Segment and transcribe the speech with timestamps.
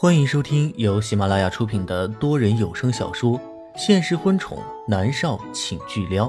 [0.00, 3.36] 欢迎收听由喜马拉雅出品的多人有声小说
[3.76, 6.28] 《现实婚宠男少请巨撩》，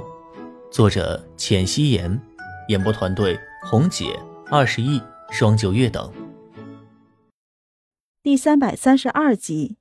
[0.72, 2.20] 作者：浅汐颜，
[2.70, 4.20] 演播团队：红姐、
[4.50, 6.12] 二十亿、双九月等。
[8.24, 9.78] 第三百三十二集。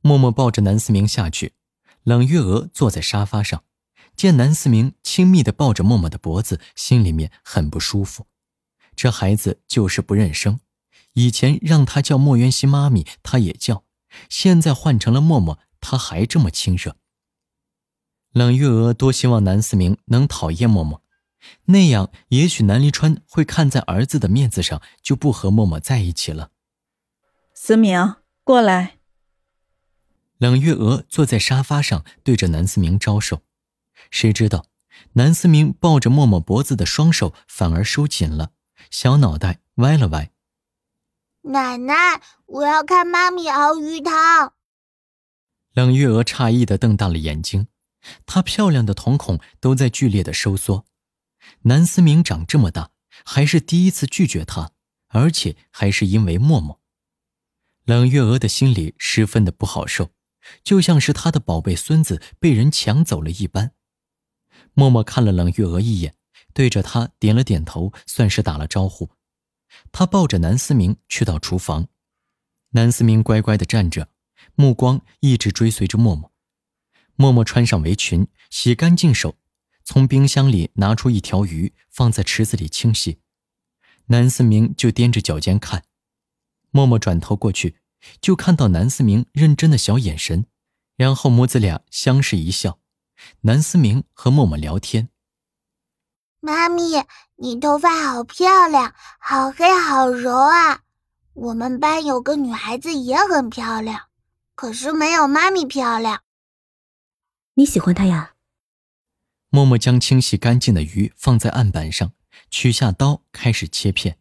[0.00, 1.52] 默默抱着南思明下去，
[2.02, 3.62] 冷月娥坐在沙发上，
[4.16, 8.26] 见南思明亲密的抱着默默的脖子，心里面很不舒服。
[8.96, 10.58] 这孩子就是不认生，
[11.14, 13.84] 以前让他叫莫元熙妈咪，他也叫；
[14.28, 16.96] 现在换成了默默，他还这么亲热。
[18.32, 21.02] 冷月娥多希望南思明能讨厌默默，
[21.66, 26.50] 那样也许南离川会看在儿子的面子上，就不和默默在一起了。
[27.54, 28.96] 思明，过来。
[30.38, 33.42] 冷月娥坐在沙发上，对着南思明招手，
[34.10, 34.66] 谁知道
[35.12, 38.50] 南思明抱着默默脖子的双手反而收紧了。
[38.90, 40.31] 小脑袋歪了歪。
[41.44, 44.54] 奶奶，我要看妈咪熬鱼汤。
[45.74, 47.66] 冷月娥诧异的瞪大了眼睛，
[48.24, 50.84] 她漂亮的瞳孔都在剧烈的收缩。
[51.62, 52.90] 南思明长这么大，
[53.24, 54.70] 还是第一次拒绝她，
[55.08, 56.80] 而且还是因为默默。
[57.84, 60.10] 冷月娥的心里十分的不好受，
[60.62, 63.72] 就像是她的宝贝孙子被人抢走了一般。
[64.74, 66.14] 默默看了冷月娥一眼。
[66.54, 69.10] 对着她点了点头，算是打了招呼。
[69.90, 71.88] 他抱着南思明去到厨房，
[72.70, 74.08] 南思明乖乖的站着，
[74.54, 76.32] 目光一直追随着默默。
[77.16, 79.36] 默默穿上围裙，洗干净手，
[79.84, 83.20] 从冰箱里拿出一条鱼，放在池子里清洗。
[84.06, 85.84] 南思明就踮着脚尖看。
[86.70, 87.76] 默默转头过去，
[88.20, 90.46] 就看到南思明认真的小眼神，
[90.96, 92.80] 然后母子俩相视一笑。
[93.42, 95.10] 南思明和默默聊天。
[96.44, 97.06] 妈咪，
[97.36, 100.80] 你头发好漂亮，好黑好柔啊！
[101.34, 104.08] 我们班有个女孩子也很漂亮，
[104.56, 106.24] 可是没有妈咪漂亮。
[107.54, 108.34] 你喜欢她呀？
[109.50, 112.10] 默默将清洗干净的鱼放在案板上，
[112.50, 114.18] 取下刀开始切片。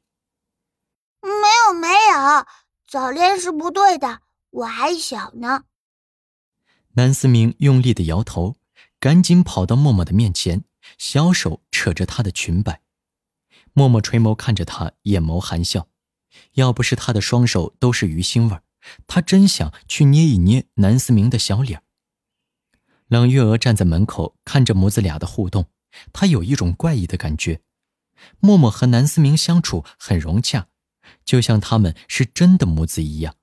[1.23, 1.31] 没
[1.65, 2.45] 有没有，
[2.87, 4.21] 早恋是不对的，
[4.51, 5.63] 我还小呢。
[6.93, 8.57] 南思明用力的摇头，
[8.99, 10.63] 赶紧跑到默默的面前。
[11.01, 12.83] 小手扯着她的裙摆，
[13.73, 15.87] 默默垂眸看着他，眼眸含笑。
[16.53, 18.61] 要不是他的双手都是鱼腥味儿，
[19.07, 21.81] 他真想去捏一捏南思明的小脸。
[23.07, 25.71] 冷月娥站在门口看着母子俩的互动，
[26.13, 27.61] 她有一种怪异的感觉。
[28.39, 30.67] 默默和南思明相处很融洽，
[31.25, 33.35] 就像他们是真的母子一样。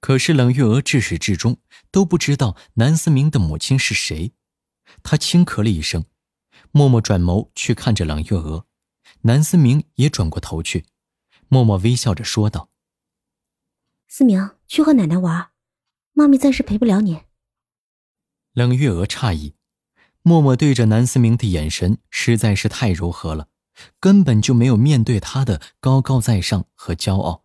[0.00, 1.58] 可是冷月娥至始至终
[1.92, 4.32] 都不知道南思明的母亲是谁。
[5.04, 6.04] 她轻咳了一声。
[6.70, 8.66] 默默转眸去看着冷月娥，
[9.22, 10.86] 南思明也转过头去，
[11.48, 12.70] 默默微笑着说道
[14.08, 15.50] ：“思明，去和奶奶玩，
[16.12, 17.22] 妈咪暂时陪不了你。”
[18.52, 19.54] 冷月娥诧异，
[20.22, 23.48] 默默对着南思明的眼神实在是太柔和了，
[24.00, 27.44] 根本就没有面对他的高高在上和骄傲。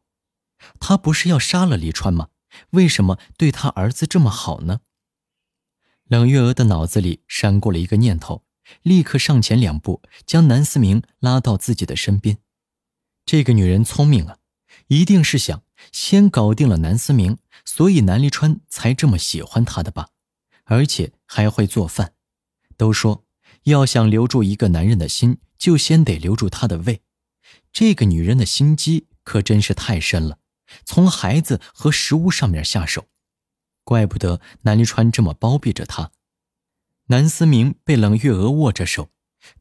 [0.80, 2.30] 他不是要杀了李川吗？
[2.72, 4.82] 为什么对他儿子这么好呢？
[6.06, 8.43] 冷月娥的脑子里闪过了一个念头。
[8.82, 12.38] 立刻上前两步，将南思明拉到自己的身边。
[13.26, 14.38] 这个女人聪明啊，
[14.88, 20.10] 一定是想先搞定了南思明，所以南离川才这么喜欢她的吧？
[20.66, 22.14] 而且还会做饭。
[22.76, 23.26] 都说
[23.64, 27.02] 要想留住一个男人的心，就先得留住他的胃。
[27.72, 30.40] 这个女人的心机可真是太深了，
[30.84, 33.08] 从孩子和食物上面下手，
[33.84, 36.12] 怪不得南离川这么包庇着她。
[37.14, 39.12] 南思明被冷月娥握着手，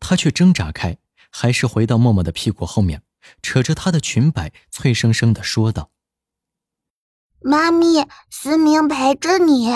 [0.00, 0.96] 他却挣扎开，
[1.30, 3.02] 还是回到默默的屁股后面，
[3.42, 5.90] 扯着她的裙摆，脆生生的说道
[7.44, 9.68] ：“妈咪，思明陪着你。”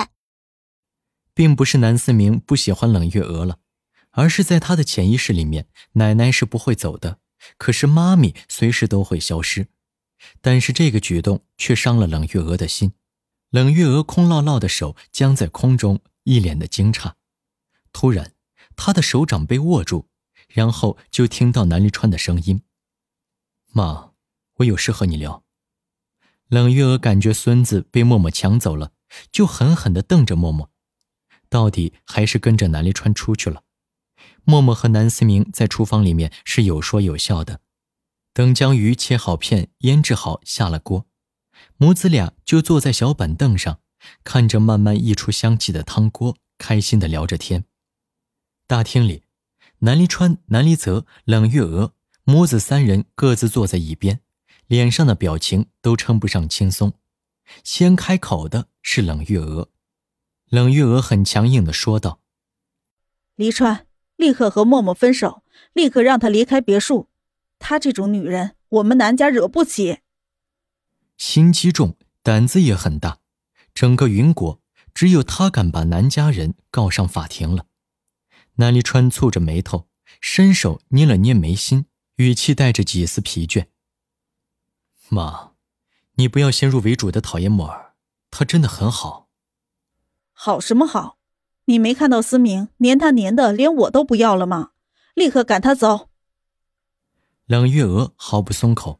[1.36, 3.58] 并不是南思明不喜欢冷月娥了，
[4.12, 7.18] 而是在他的潜意识里面，奶奶是不会走的，
[7.58, 9.68] 可是妈咪随时都会消失。
[10.40, 12.94] 但是这个举动却伤了冷月娥的心，
[13.50, 17.12] 冷月娥空落落的手僵在空中，一脸的惊诧。
[17.98, 18.34] 突然，
[18.76, 20.06] 他的手掌被握住，
[20.48, 22.60] 然后就听到南离川的声音
[23.72, 24.10] ：“妈，
[24.56, 25.44] 我有事和你聊。”
[26.48, 28.92] 冷月娥感觉孙子被默默抢走了，
[29.32, 30.70] 就狠狠地瞪着默默，
[31.48, 33.62] 到底还是跟着南离川出去了。
[34.44, 37.62] 默默和南思明在厨房里面是有说有笑的，
[38.34, 41.06] 等将鱼切好片、腌制好，下了锅，
[41.78, 43.80] 母子俩就坐在小板凳上，
[44.22, 47.64] 看着慢慢溢出香气的汤锅，开心地聊着天。
[48.68, 49.22] 大厅里，
[49.78, 51.92] 南离川、南离泽、冷月娥
[52.24, 54.20] 母子三人各自坐在一边，
[54.66, 56.94] 脸上的表情都称不上轻松。
[57.62, 59.68] 先开口的是冷月娥，
[60.48, 62.18] 冷月娥很强硬的说道
[63.36, 63.86] ：“黎川，
[64.16, 67.08] 立刻和默默分手，立刻让她离开别墅。
[67.60, 70.00] 她这种女人，我们南家惹不起。”
[71.16, 73.20] 心机重，胆子也很大，
[73.72, 74.60] 整个云国
[74.92, 77.66] 只有她敢把南家人告上法庭了。
[78.56, 79.88] 南离川蹙着眉头，
[80.20, 81.86] 伸手捏了捏眉心，
[82.16, 83.68] 语气带着几丝疲倦
[85.08, 85.52] ：“妈。”
[86.18, 87.94] 你不要先入为主的讨厌莫儿，
[88.30, 89.28] 他真的很好。
[90.32, 91.18] 好什么好？
[91.66, 94.70] 你没看到思明黏他黏的连我都不要了吗？
[95.12, 96.08] 立刻赶他走！
[97.44, 98.98] 冷月娥毫不松口。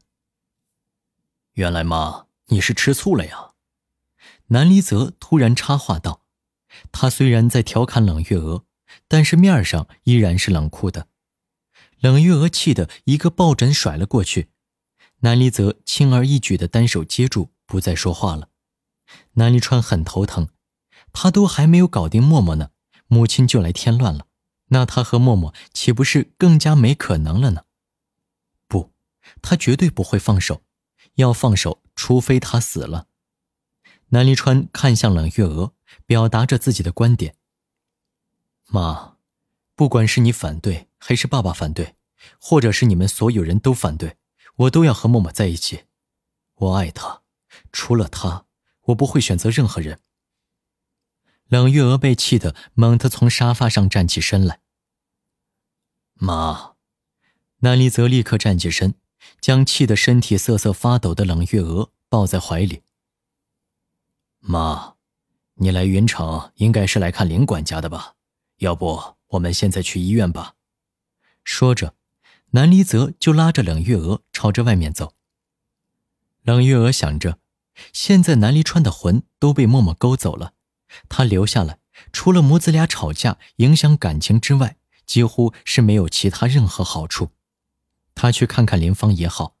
[1.53, 3.53] 原来妈你是吃醋了呀？
[4.49, 6.21] 南离泽突然插话道。
[6.91, 8.63] 他虽然在调侃冷月娥，
[9.07, 11.07] 但是面上依然是冷酷的。
[11.99, 14.49] 冷月娥气得一个抱枕甩了过去。
[15.21, 18.49] 南离泽轻而易举的单手接住，不再说话了。
[19.33, 20.49] 南离川很头疼，
[21.11, 22.69] 他都还没有搞定默默呢，
[23.07, 24.27] 母亲就来添乱了，
[24.67, 27.63] 那他和默默岂不是更加没可能了呢？
[28.67, 28.93] 不，
[29.41, 30.61] 他绝对不会放手，
[31.15, 33.07] 要放手，除非他死了。
[34.09, 35.73] 南离川看向冷月娥，
[36.05, 37.35] 表达着自己的观点
[38.67, 39.17] ：“妈，
[39.75, 41.95] 不管是你反对，还是爸爸反对，
[42.39, 44.17] 或者是你们所有人都反对。”
[44.57, 45.83] 我都要和默默在一起，
[46.55, 47.21] 我爱他，
[47.71, 48.47] 除了他，
[48.85, 49.99] 我不会选择任何人。
[51.45, 54.61] 冷月娥被气得猛地从沙发上站起身来。
[56.15, 56.73] 妈，
[57.59, 58.95] 南离泽立刻站起身，
[59.39, 62.81] 将气得身体瑟瑟发抖的冷月娥抱在怀里。
[64.39, 64.95] 妈，
[65.57, 68.15] 你来云城应该是来看林管家的吧？
[68.57, 70.55] 要不我们现在去医院吧？
[71.43, 71.95] 说着。
[72.51, 75.13] 南离泽就拉着冷月娥朝着外面走。
[76.43, 77.39] 冷月娥想着，
[77.91, 80.53] 现在南离川的魂都被默默勾走了，
[81.09, 81.79] 他留下来，
[82.13, 87.31] 除了母子俩吵架影响感情之外，几乎是没有其他任何好处。
[88.15, 89.57] 他去看看林芳也好，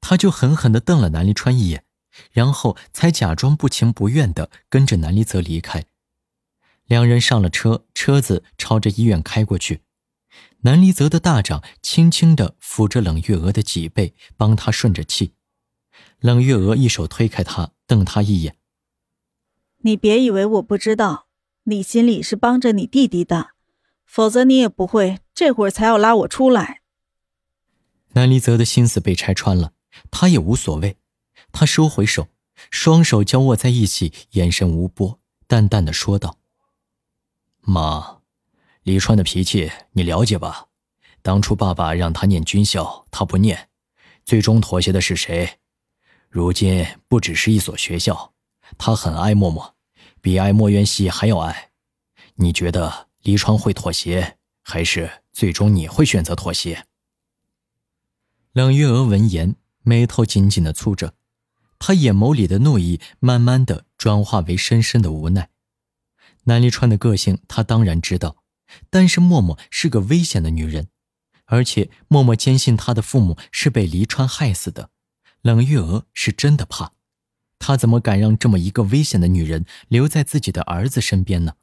[0.00, 1.84] 他就狠狠地瞪了南离川一眼，
[2.30, 5.86] 然后才假装不情不愿地跟着南离泽离开。
[6.88, 9.82] 两人上了车，车子朝着医院开过去。
[10.62, 15.34] 南离泽的大掌轻轻地抚着冷月娥的脊背，帮她顺着气。
[16.18, 18.56] 冷月娥一手推开他，瞪他一眼
[19.82, 21.26] ：“你别以为我不知道，
[21.64, 23.50] 你心里是帮着你弟弟的，
[24.04, 26.80] 否则你也不会这会儿才要拉我出来。”
[28.14, 29.74] 南离泽的心思被拆穿了，
[30.10, 30.96] 他也无所谓。
[31.52, 32.28] 他收回手，
[32.70, 36.37] 双手交握在一起，眼神无波，淡淡的说道
[37.70, 38.18] ：“妈。”
[38.82, 40.68] 李川的脾气你了解吧？
[41.20, 43.68] 当初爸爸让他念军校，他不念，
[44.24, 45.58] 最终妥协的是谁？
[46.30, 48.32] 如今不只是一所学校，
[48.78, 49.74] 他很爱默默，
[50.22, 51.70] 比爱莫渊熙还要爱。
[52.36, 56.86] 你觉得李川会妥协，还是最终你会选择妥协？
[58.52, 61.14] 冷月娥闻言，眉头紧紧的蹙着，
[61.78, 65.50] 她眼眸里的怒意慢慢的转化为深深的无奈。
[66.48, 68.42] 南离川的个性，他当然知道。
[68.90, 70.88] 但是默默是个危险的女人，
[71.44, 74.90] 而且默默坚信她的父母是被黎川害死的。
[75.40, 76.92] 冷月娥是真的怕，
[77.58, 81.54] 她怎么敢让这么一个危险的女人留在自己的儿子身边呢？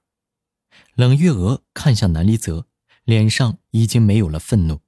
[0.96, 2.66] 冷月娥看向南离泽，
[3.04, 4.80] 脸上已经没有了愤怒。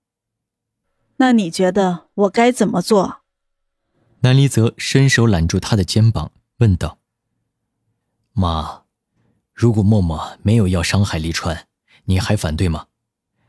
[1.18, 3.22] 那你觉得我该怎么做？
[4.22, 7.00] 南离泽伸手揽住她的肩膀，问道
[8.34, 8.84] ：“妈，
[9.58, 11.68] 如果默默没有要伤害黎川？”
[12.06, 12.86] 你还反对吗？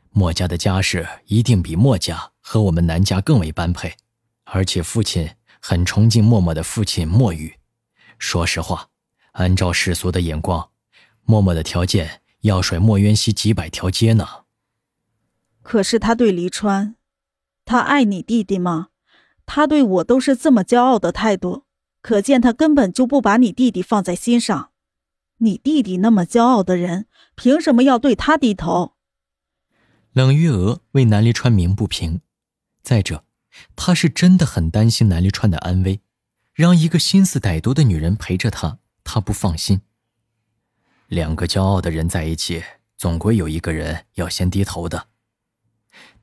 [0.09, 3.93] 墨家的家世一定比墨家和我们南家更为般配，
[4.45, 5.29] 而且父亲
[5.61, 7.59] 很崇敬默默的父亲墨玉。
[8.17, 8.87] 说实话，
[9.33, 10.71] 按照世俗的眼光，
[11.25, 14.27] 默默的条件要甩墨渊熙几百条街呢。
[15.61, 16.95] 可是他对黎川，
[17.63, 18.87] 他爱你弟弟吗？
[19.45, 21.65] 他对我都是这么骄傲的态度，
[22.01, 24.71] 可见他根本就不把你弟弟放在心上。
[25.39, 28.95] 你弟弟那么骄傲的人，凭什么要对他低头？
[30.11, 32.21] 冷月娥为南离川鸣不平。
[32.81, 33.23] 再者，
[33.75, 36.01] 他是真的很担心南离川的安危，
[36.53, 39.81] 让一个心思歹毒的女人陪着他，他不放心。
[41.07, 42.63] 两个骄傲的人在一起，
[42.97, 45.07] 总归有一个人要先低头的。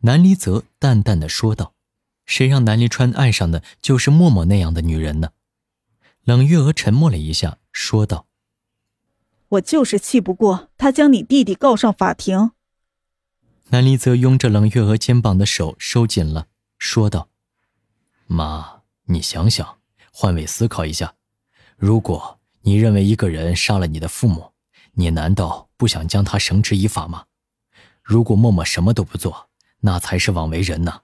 [0.00, 1.74] 南离泽淡淡的说道
[2.26, 5.30] ：“谁让南离川爱上的就是默默那样的女人呢？”
[6.24, 8.26] 冷月娥沉默了一下，说道。
[9.50, 12.50] 我就是气不过他将你弟弟告上法庭。
[13.68, 16.46] 南离泽拥着冷月娥肩膀的手收紧了，
[16.78, 17.28] 说道
[18.26, 19.78] ：“妈，你想想，
[20.12, 21.14] 换位思考一下，
[21.76, 24.52] 如果你认为一个人杀了你的父母，
[24.92, 27.26] 你难道不想将他绳之以法吗？
[28.02, 29.48] 如果默默什么都不做，
[29.80, 31.02] 那才是枉为人呢。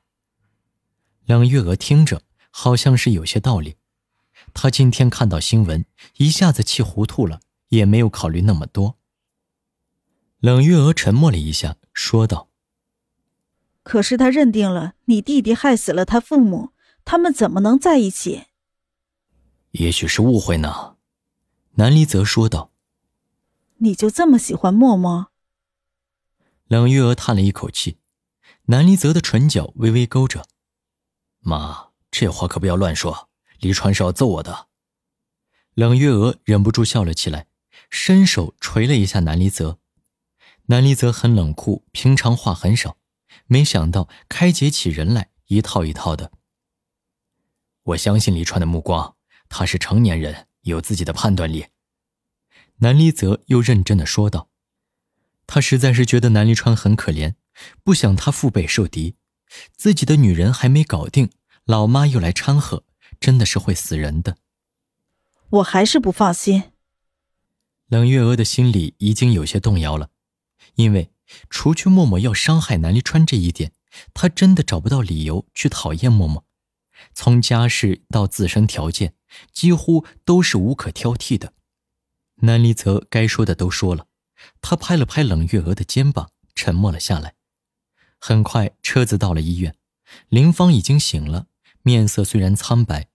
[1.26, 3.76] 冷月娥听着，好像是有些道理。
[4.54, 5.84] 她今天看到新闻，
[6.16, 7.40] 一下子气糊涂了，
[7.72, 8.98] 也没有考虑那么多。
[10.40, 12.50] 冷月娥沉默了一下，说道
[13.82, 18.44] ：“可是他认定了你弟弟害死了他父母，他们怎么能在一起？”
[19.72, 20.96] 也许是误会呢，
[21.76, 22.72] 南离泽说道。
[23.78, 25.28] “你就这么喜欢默默？”
[26.68, 27.98] 冷月娥叹了一口气，
[28.64, 30.44] 南离泽的唇角微微勾着。
[31.40, 34.68] “妈，这话可不要乱说，黎川是要揍我的。”
[35.72, 37.46] 冷月娥忍不住笑了起来，
[37.92, 39.78] 伸手捶了一下南离泽。
[40.66, 42.96] 南离泽很冷酷，平常话很少，
[43.46, 46.32] 没想到开解起人来一套一套的。
[47.82, 49.14] 我相信李川的目光，
[49.50, 51.66] 他是成年人，有自己的判断力。
[52.76, 54.48] 南离泽又认真的说道
[55.46, 57.34] ：“他实在是觉得南离川很可怜，
[57.84, 59.16] 不想他腹背受敌，
[59.76, 61.30] 自己的女人还没搞定，
[61.66, 62.84] 老妈又来掺和，
[63.20, 64.38] 真的是会死人的。”
[65.50, 66.71] 我还是不放心。
[67.92, 70.08] 冷月娥的心里已经有些动摇了。
[70.76, 71.10] 因为
[71.50, 73.72] 除去默默要伤害南离川这一点，
[74.14, 76.46] 他真的找不到理由去讨厌默默。
[77.12, 79.12] 从家世到自身条件，
[79.52, 81.52] 几乎都是无可挑剔的。
[82.36, 84.06] 南离泽该说的都说了，
[84.62, 87.34] 他拍了拍冷月娥的肩膀，沉默了下来。
[88.18, 89.76] 很快，车子到了医院，
[90.30, 91.48] 林芳已经醒了，
[91.82, 93.08] 面色虽然苍白，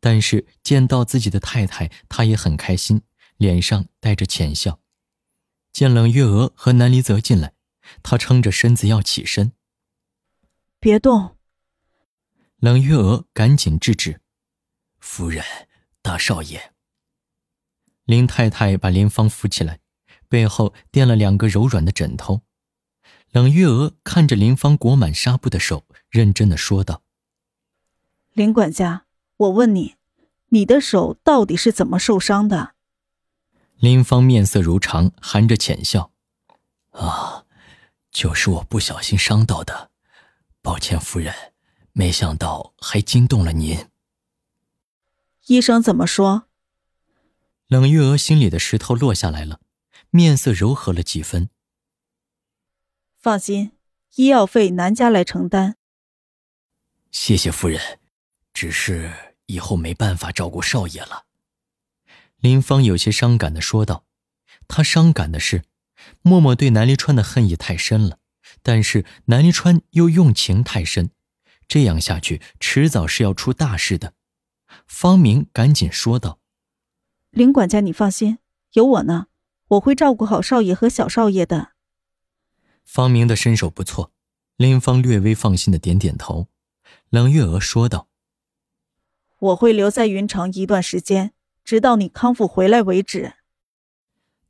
[0.00, 3.02] 但是见到自己的太太，她也很开心，
[3.36, 4.80] 脸上带着浅笑。
[5.72, 7.52] 见冷月娥和南离泽进来，
[8.02, 9.52] 他撑着身子要起身。
[10.78, 11.36] 别动！
[12.58, 14.20] 冷月娥赶紧制止。
[15.00, 15.44] 夫人，
[16.00, 16.72] 大少爷。
[18.04, 19.80] 林太太把林芳扶起来，
[20.28, 22.42] 背后垫了两个柔软的枕头。
[23.32, 27.02] 冷月娥看着林芳裹满纱布的手，认真的说道
[28.32, 29.06] ：“林管家，
[29.38, 29.96] 我问你，
[30.50, 32.73] 你的手到底是怎么受伤的？”
[33.76, 36.12] 林芳面色如常，含着浅笑
[36.92, 37.44] ：“啊，
[38.10, 39.90] 就是我不小心伤到的，
[40.62, 41.52] 抱歉，夫人，
[41.92, 43.88] 没想到还惊动了您。”
[45.46, 46.48] 医生怎么说？
[47.66, 49.60] 冷月娥心里的石头落下来了，
[50.10, 51.50] 面色柔和了几分。
[53.18, 53.72] 放心，
[54.14, 55.76] 医药费南家来承担。
[57.10, 58.00] 谢谢夫人，
[58.54, 59.12] 只是
[59.46, 61.26] 以后没办法照顾少爷了。
[62.44, 64.04] 林芳有些伤感的说道
[64.68, 65.64] ：“她伤感的是，
[66.20, 68.18] 默默对南离川的恨意太深了，
[68.62, 71.08] 但是南离川又用情太深，
[71.66, 74.12] 这样下去迟早是要出大事的。”
[74.86, 76.38] 方明赶紧说道
[77.32, 78.36] ：“林管家，你放心，
[78.74, 79.28] 有我呢，
[79.68, 81.70] 我会照顾好少爷和小少爷的。”
[82.84, 84.12] 方明的身手不错，
[84.58, 86.48] 林芳略微放心的点点头。
[87.08, 88.08] 冷月娥说道
[89.40, 91.32] ：“我会留在云城一段时间。”
[91.64, 93.34] 直到你康复回来为止。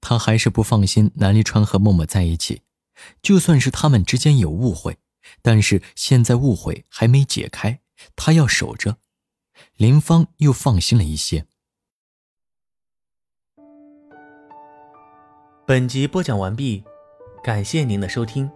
[0.01, 2.63] 他还是不放心南离川和默默在一起，
[3.23, 4.99] 就算是他们之间有误会，
[5.41, 7.81] 但是现在误会还没解开，
[8.15, 8.99] 他要守着。
[9.77, 11.47] 林芳又放心了一些。
[15.67, 16.85] 本集播讲完毕，
[17.43, 18.51] 感谢您的收听。